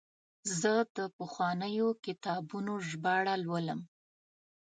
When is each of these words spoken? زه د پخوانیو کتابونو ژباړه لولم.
زه 0.59 0.73
د 0.97 0.99
پخوانیو 1.17 1.87
کتابونو 2.05 2.73
ژباړه 2.89 3.35
لولم. 3.43 3.79